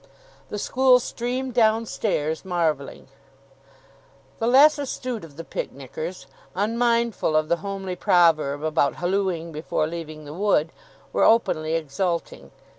[0.49, 3.07] The school streamed downstairs, marvelling.
[4.39, 10.25] The less astute of the picnickers, unmindful of the homely proverb about hallooing before leaving
[10.25, 10.71] the wood,
[11.13, 12.49] were openly exulting.